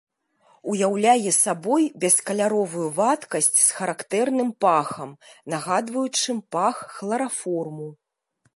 Уяўляе 0.75 1.31
сабой 1.39 1.83
бескаляровую 2.03 2.87
вадкасць 2.99 3.53
з 3.57 3.69
характэрным 3.81 4.49
пахам, 4.67 5.09
нагадваючым 5.55 6.37
пах 6.57 6.75
хлараформу. 6.99 7.87